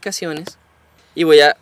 [0.00, 0.58] aplicaciones
[1.14, 1.56] y voy a,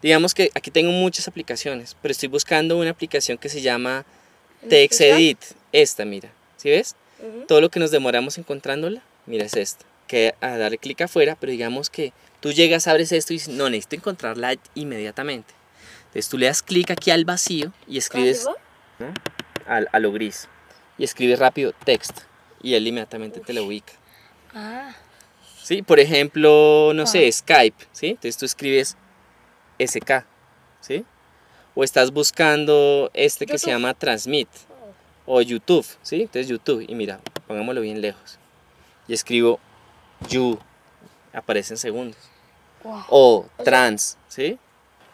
[0.00, 4.06] digamos que aquí tengo muchas aplicaciones, pero estoy buscando una aplicación que se llama
[4.68, 5.38] TextEdit.
[5.72, 6.96] Esta, mira, ¿sí ves?
[7.46, 9.84] Todo lo que nos demoramos encontrándola, mira, es esta.
[10.08, 13.70] Que a darle clic afuera, pero digamos que tú llegas, abres esto y dices, no,
[13.70, 15.54] necesito encontrarla inmediatamente.
[16.06, 18.46] Entonces tú le das clic aquí al vacío y escribes
[19.66, 20.48] al, a lo gris.
[20.98, 22.20] Y escribes rápido text
[22.62, 23.92] y él inmediatamente te lo ubica.
[24.54, 24.94] Ah.
[25.62, 25.82] ¿Sí?
[25.82, 27.32] Por ejemplo, no sé, Ah.
[27.32, 28.08] Skype, ¿sí?
[28.08, 28.96] Entonces tú escribes
[29.78, 30.24] SK,
[30.80, 31.04] ¿sí?
[31.74, 34.48] O estás buscando este que se llama Transmit
[35.24, 36.22] o YouTube, ¿sí?
[36.22, 38.38] Entonces YouTube y mira, pongámoslo bien lejos.
[39.08, 39.58] Y escribo
[40.28, 40.58] You,
[41.32, 42.18] aparece en segundos.
[42.84, 43.04] Wow.
[43.08, 44.58] O trans, ¿sí?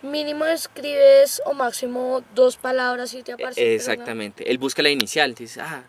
[0.02, 3.60] Mínimo escribes o máximo dos palabras y te aparece.
[3.60, 4.50] pero no- Exactamente.
[4.50, 5.84] Él busca la inicial, dice, ah,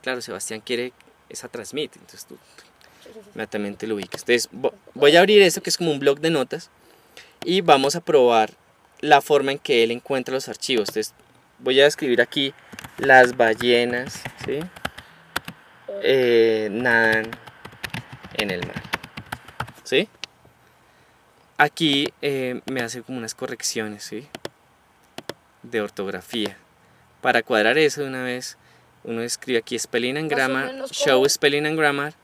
[0.00, 0.92] claro, Sebastián quiere
[1.28, 2.36] esa transmit, entonces tú
[3.34, 4.22] inmediatamente lo ubicas.
[4.22, 6.70] Entonces vo- voy a abrir esto que es como un blog de notas
[7.44, 8.50] y vamos a probar
[9.00, 10.88] la forma en que él encuentra los archivos.
[10.88, 11.14] Entonces
[11.58, 12.54] voy a escribir aquí
[12.98, 14.60] las ballenas, ¿sí?
[16.04, 17.30] Eh, nadan
[18.38, 18.82] en el mar,
[19.84, 20.08] ¿sí?
[21.58, 24.26] Aquí eh, me hace como unas correcciones, ¿sí?
[25.62, 26.56] De ortografía.
[27.20, 28.56] Para cuadrar eso de una vez,
[29.04, 32.14] uno escribe aquí Spelling and Grammar, Show Spelling and Grammar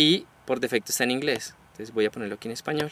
[0.00, 1.54] y por defecto está en inglés.
[1.72, 2.90] Entonces voy a ponerlo aquí en español.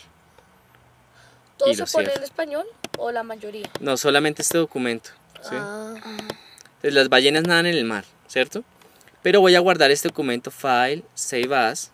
[1.56, 2.66] ¿Todo se pone en español
[2.98, 3.70] o la mayoría?
[3.80, 5.10] No, solamente este documento.
[5.40, 5.54] ¿sí?
[5.54, 5.94] Ah.
[5.96, 8.62] Entonces las ballenas nadan en el mar, ¿cierto?
[9.22, 11.92] Pero voy a guardar este documento File, Save As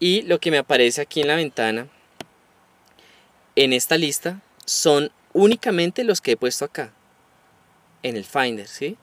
[0.00, 1.86] y lo que me aparece aquí en la ventana
[3.54, 6.90] en esta lista son únicamente los que he puesto acá
[8.02, 8.96] en el Finder, ¿sí?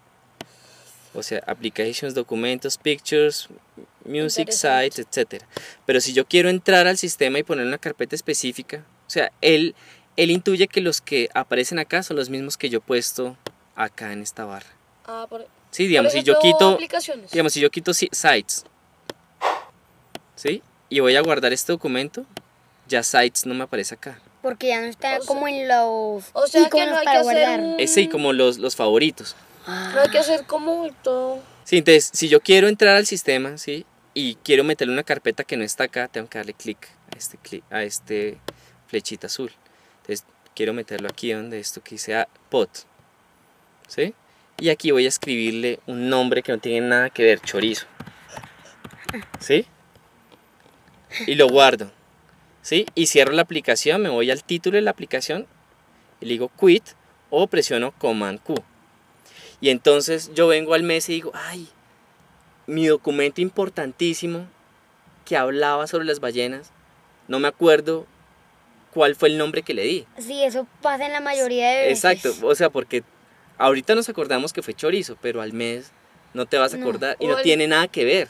[1.14, 3.48] O sea, applications, documentos, pictures,
[4.06, 5.44] music, sites, etc.
[5.86, 9.76] Pero si yo quiero entrar al sistema y poner una carpeta específica, o sea, él,
[10.16, 13.38] él intuye que los que aparecen acá son los mismos que yo he puesto
[13.76, 14.68] acá en esta barra.
[15.06, 17.32] Ah, por, Sí, digamos, por si yo ejemplo, quito, aplicaciones.
[17.32, 18.64] digamos, si yo quito si- sites,
[20.36, 20.62] ¿sí?
[20.90, 22.26] Y voy a guardar este documento,
[22.88, 24.20] ya sites no me aparece acá.
[24.42, 27.06] Porque ya no está O sea- como en los o sea que no hay que
[27.06, 27.60] para hacer guardar.
[27.60, 29.36] un- Es sí, como los, los favoritos.
[29.68, 31.40] No hay que hacer como todo.
[31.64, 33.86] Sí, entonces, si yo quiero entrar al sistema, ¿sí?
[34.18, 37.38] Y quiero meterle una carpeta que no está acá, tengo que darle clic a este,
[37.38, 38.40] clic, a este
[38.88, 39.52] flechita azul.
[39.98, 42.70] Entonces, quiero meterlo aquí donde esto que dice ah, pot,
[43.90, 44.16] ¿sí?
[44.58, 47.88] Y aquí voy a escribirle un nombre que no tiene nada que ver, chorizo.
[49.40, 49.66] ¿Sí?
[51.28, 51.92] Y lo guardo.
[52.62, 52.86] ¿Sí?
[52.96, 55.46] Y cierro la aplicación, me voy al título de la aplicación
[56.22, 56.84] y le digo quit
[57.30, 58.56] o presiono command Q.
[59.60, 61.68] Y entonces yo vengo al mes y digo, ay,
[62.68, 64.48] mi documento importantísimo
[65.26, 66.72] que hablaba sobre las ballenas,
[67.28, 68.06] no me acuerdo
[68.94, 70.06] cuál fue el nombre que le di.
[70.18, 72.04] Sí, eso pasa en la mayoría de veces.
[72.06, 73.04] Exacto, o sea, porque
[73.58, 75.92] ahorita nos acordamos que fue chorizo, pero al mes
[76.34, 76.84] no te vas a No.
[76.86, 78.30] acordar y no el- tiene nada que ver,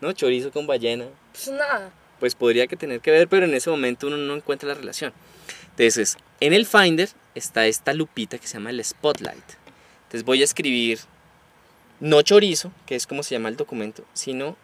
[0.00, 0.12] ¿no?
[0.12, 1.90] Chorizo con ballena, Pues nada.
[2.20, 5.12] pues podría que tener que ver, pero en ese momento uno no encuentra la relación.
[5.70, 9.44] Entonces, en el Finder está esta lupita que se llama el Spotlight.
[10.04, 11.00] Entonces voy a escribir
[12.00, 14.56] no chorizo, que es como se llama el documento, sino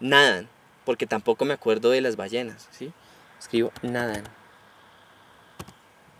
[0.00, 0.48] nadan,
[0.84, 2.92] porque tampoco me acuerdo de las ballenas, ¿sí?
[3.38, 4.24] Escribo nadan.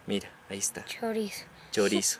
[0.06, 1.44] Mira, ahí está Chorizo.
[1.70, 2.18] chorizo.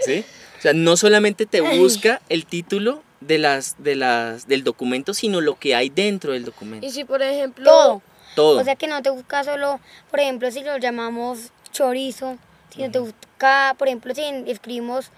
[0.00, 0.24] ¿Sí?
[0.58, 5.40] O sea, no solamente te busca el título de las, de las, del documento, sino
[5.40, 6.86] lo que hay dentro del documento.
[6.86, 7.64] Y si por ejemplo.
[7.64, 8.02] Todo.
[8.34, 8.60] Todo.
[8.60, 9.78] O sea que no te busca solo,
[10.10, 12.36] por ejemplo, si lo llamamos chorizo,
[12.70, 15.10] si no te busca, por ejemplo, si escribimos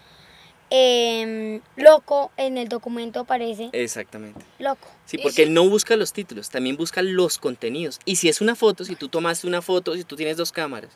[0.71, 4.41] em, loco, en el documento aparece Exactamente.
[4.59, 4.88] loco.
[5.04, 8.00] Sí, Y porque él no busca los títulos, también busca los contenidos.
[8.04, 10.91] Y si es una foto, si tú tomaste una foto, si tú tienes dos cámaras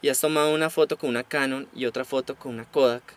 [0.00, 3.14] y has tomado una foto con una Canon y otra foto con una Kodak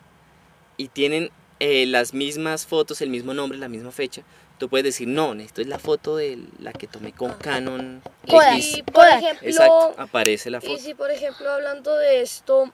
[0.78, 4.22] y tienen eh, las mismas fotos, el mismo nombre, la misma fecha,
[4.60, 8.54] tú puedes decir, no, esto es la foto de la que tomé con Canon Kodak.
[8.58, 8.78] X.
[8.78, 9.22] Y por Kodak.
[9.24, 9.48] ejemplo.
[9.50, 10.78] Exacto, aparece la Y foto.
[10.80, 12.72] si por ejemplo hablando de esto.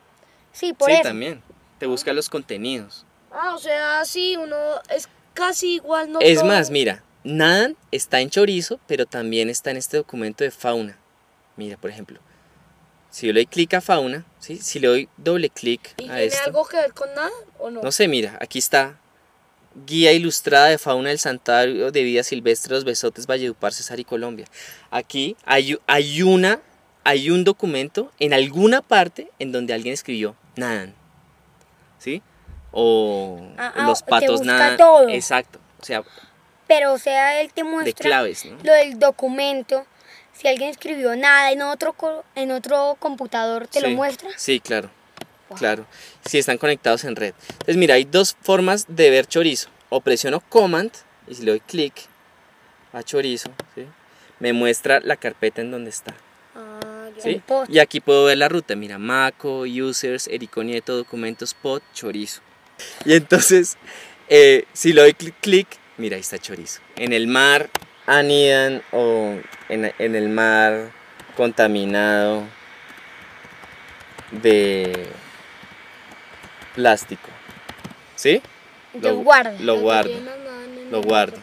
[0.52, 1.04] Sí, por sí, eso.
[1.04, 1.42] también.
[1.80, 3.06] Te busca los contenidos.
[3.32, 4.56] Ah, o sea, sí, uno
[4.90, 6.48] es casi igual, no es todo.
[6.48, 10.98] más, mira, Nadan está en chorizo, pero también está en este documento de fauna.
[11.56, 12.20] Mira, por ejemplo,
[13.10, 14.58] si yo le doy clic a fauna, ¿sí?
[14.58, 17.30] si le doy doble clic ¿Y a tiene esto, algo que ver con nada
[17.60, 17.82] o no?
[17.82, 18.98] no sé, mira, aquí está
[19.86, 24.46] Guía ilustrada de fauna del Santuario de Vida Silvestre Los Besotes, Valledupar, Cesar y Colombia.
[24.90, 26.60] Aquí hay, hay, una,
[27.06, 30.94] hay un documento en alguna parte en donde alguien escribió nadan.
[32.00, 32.22] ¿Sí?
[32.72, 34.78] O Ah, ah, los patos nadan.
[34.78, 35.10] todo.
[35.10, 35.60] Exacto.
[35.82, 36.04] O sea,
[36.68, 38.58] Pero o sea, él te de muestra claves, ¿no?
[38.64, 39.86] lo del documento
[40.34, 41.96] si alguien escribió nada en otro,
[42.36, 44.30] en otro computador, ¿te lo muestra?
[44.38, 44.90] Sí, claro.
[45.50, 45.58] Wow.
[45.60, 45.86] Claro.
[46.26, 47.34] Si están conectados en red.
[47.52, 49.70] Entonces, mira, hay dos formas de ver chorizo.
[49.90, 50.92] O presiono Command
[51.28, 51.94] y si le doy clic
[52.94, 53.86] a chorizo, ¿sí?
[54.40, 56.16] me muestra la carpeta en donde está.
[56.56, 57.10] Ah.
[57.20, 57.42] ¿sí?
[57.68, 58.76] Y aquí puedo ver la ruta.
[58.76, 62.42] Mira, Maco, Users, Erico Nieto, Documentos, Pod, Chorizo.
[63.06, 63.78] Y entonces,
[64.30, 65.68] eh, si le doy clic, clic,
[65.98, 66.82] mira, ahí está Chorizo.
[66.96, 67.70] En el mar
[68.06, 69.36] anidan o
[69.70, 70.92] en, en el mar
[71.36, 72.44] contaminado
[74.32, 75.08] de
[76.76, 77.30] plástico.
[78.16, 78.42] ¿Sí?
[79.00, 79.54] Lo- guarda.
[79.60, 80.12] Lo guardo.
[80.90, 81.38] lo guardo.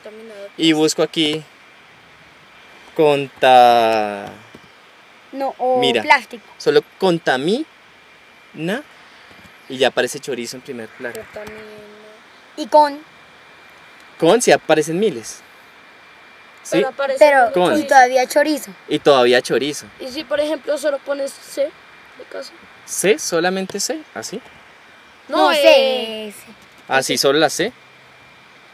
[0.57, 1.43] Y busco aquí
[2.95, 4.33] conta...
[5.33, 6.03] No, o Mira.
[6.03, 6.45] plástico.
[6.57, 7.65] Solo contamina
[9.69, 11.21] y ya aparece chorizo en primer plano.
[12.57, 12.99] Y con,
[14.19, 15.41] Con si aparecen miles.
[16.63, 16.73] ¿Sí?
[16.73, 17.79] Pero aparece pero Con.
[17.79, 18.71] y todavía chorizo.
[18.89, 19.87] Y todavía chorizo.
[20.01, 22.53] Y si por ejemplo solo pones C de caso.
[22.85, 24.41] C, solamente C, así.
[25.29, 26.29] No, eh, sé.
[26.29, 26.47] ese.
[26.89, 27.73] Así, solo la C.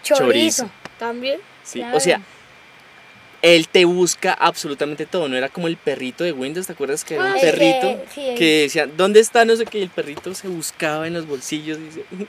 [0.02, 0.24] Chorizo.
[0.24, 0.70] chorizo.
[0.98, 1.40] También.
[1.62, 1.80] Sí.
[1.80, 1.96] Claro.
[1.96, 2.20] O sea,
[3.44, 5.28] él te busca absolutamente todo.
[5.28, 8.02] No era como el perrito de Windows, ¿te acuerdas que era un Ah, perrito?
[8.14, 9.44] sí, Que decía, ¿dónde está?
[9.44, 9.78] No sé qué.
[9.78, 11.78] Y el perrito se buscaba en los bolsillos.
[11.78, 12.26] y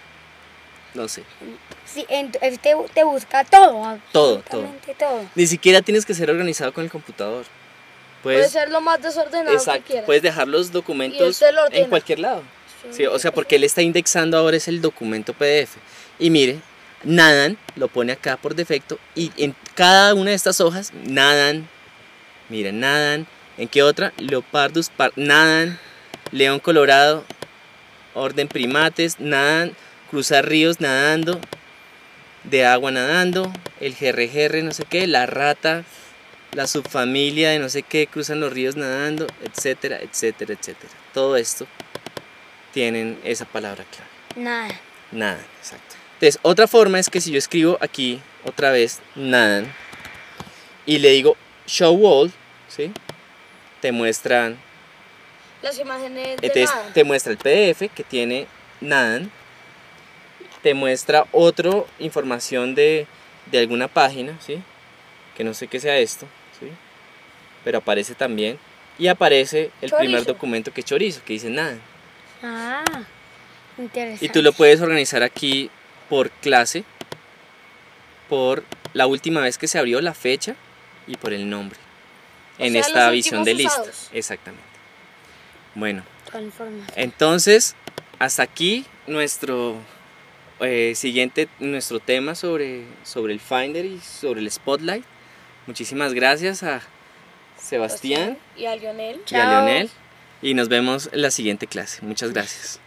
[0.98, 1.24] no sé.
[1.86, 3.98] Sí, él te, te busca todo.
[4.12, 5.22] Todo, absolutamente todo.
[5.36, 7.46] Ni siquiera tienes que ser organizado con el computador.
[8.22, 10.06] Puede Puedes, ser lo más desordenado que exacto, quieras.
[10.06, 12.42] puedes dejar los documentos lo en cualquier lado.
[12.92, 15.76] Sí, o sea, porque él está indexando ahora es el documento PDF.
[16.20, 16.58] Y mire,
[17.06, 21.68] nadan, lo pone acá por defecto, y en cada una de estas hojas nadan,
[22.50, 24.12] miren, nadan, ¿en qué otra?
[24.18, 25.80] Leopardus, par- nadan,
[26.32, 27.24] león colorado,
[28.14, 29.74] orden primates, nadan,
[30.10, 31.40] cruzar ríos nadando,
[32.44, 35.84] de agua nadando, el GRGR, no sé qué, la rata,
[36.54, 40.94] la subfamilia de no sé qué, cruzan los ríos nadando, etcétera, etcétera, etcétera.
[41.14, 41.68] Todo esto
[42.74, 44.46] tienen esa palabra clave.
[44.48, 44.80] Nada.
[45.12, 45.96] Nada, exacto.
[46.16, 49.72] Entonces, otra forma es que si yo escribo aquí otra vez nadan
[50.86, 51.36] y le digo
[51.68, 52.32] show all,
[52.70, 52.92] ¿sí?
[53.82, 54.58] Te muestran,
[55.62, 58.48] Las imágenes de entonces te muestra el PDF que tiene
[58.80, 59.30] nadan,
[60.64, 63.08] te muestra otra información de,
[63.52, 64.62] de alguna página, ¿sí?
[65.36, 66.28] Que no sé qué sea esto,
[66.60, 66.68] ¿sí?
[67.66, 68.58] Pero aparece también
[68.98, 71.78] y aparece el primer documento que es chorizo, que dice nada.
[72.42, 72.84] Ah,
[73.78, 74.26] interesante.
[74.26, 75.70] Y tú lo puedes organizar aquí
[76.10, 76.84] por clase,
[78.30, 78.64] por
[78.94, 80.56] la última vez que se abrió la fecha
[81.08, 81.80] y por el nombre.
[82.60, 84.10] O en sea, esta visión de usados.
[84.14, 84.66] Exactamente.
[85.76, 86.04] Bueno,
[86.96, 87.76] entonces,
[88.20, 89.76] hasta aquí nuestro
[90.60, 95.04] eh, siguiente, nuestro tema sobre, sobre el Finder y sobre el Spotlight.
[95.68, 96.82] Muchísimas gracias a
[97.58, 99.22] Sebastián Y a Lionel.
[99.30, 99.50] y a.
[99.50, 99.90] Leonel.
[100.42, 102.02] Y nos vemos en la siguiente clase.
[102.04, 102.80] Muchas gracias.